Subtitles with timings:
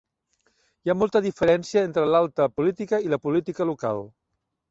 [0.85, 4.05] Hi ha molta diferència entre l'alta política i la política local.